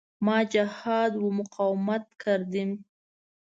ما 0.25 0.37
جهاد 0.53 1.13
و 1.17 1.25
مقاومت 1.39 2.05
کردیم. 2.25 2.71